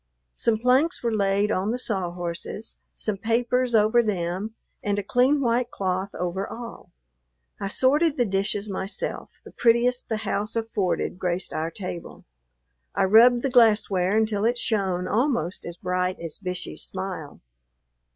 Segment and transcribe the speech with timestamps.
[0.33, 5.41] Some planks were laid on the saw horses, some papers over them, and a clean
[5.41, 6.89] white cloth over all.
[7.59, 12.25] I sorted the dishes myself; the prettiest the house afforded graced our table.
[12.95, 17.39] I rubbed the glassware until it shone almost as bright as Bishey's smile.